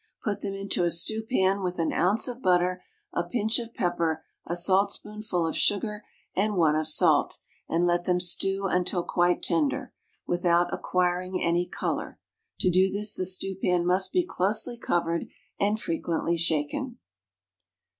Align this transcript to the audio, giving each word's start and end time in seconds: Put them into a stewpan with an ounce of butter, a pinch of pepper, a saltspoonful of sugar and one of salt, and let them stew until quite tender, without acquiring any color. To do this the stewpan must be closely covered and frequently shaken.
Put 0.23 0.41
them 0.41 0.55
into 0.55 0.83
a 0.83 0.89
stewpan 0.89 1.61
with 1.61 1.77
an 1.77 1.93
ounce 1.93 2.27
of 2.27 2.41
butter, 2.41 2.83
a 3.13 3.23
pinch 3.23 3.59
of 3.59 3.71
pepper, 3.71 4.25
a 4.47 4.55
saltspoonful 4.55 5.45
of 5.45 5.55
sugar 5.55 6.03
and 6.35 6.55
one 6.57 6.75
of 6.75 6.87
salt, 6.87 7.37
and 7.69 7.85
let 7.85 8.05
them 8.05 8.19
stew 8.19 8.65
until 8.65 9.03
quite 9.03 9.43
tender, 9.43 9.93
without 10.25 10.73
acquiring 10.73 11.43
any 11.43 11.67
color. 11.67 12.17
To 12.61 12.71
do 12.71 12.91
this 12.91 13.13
the 13.13 13.27
stewpan 13.27 13.85
must 13.85 14.11
be 14.11 14.25
closely 14.25 14.75
covered 14.75 15.27
and 15.59 15.79
frequently 15.79 16.35
shaken. 16.35 16.97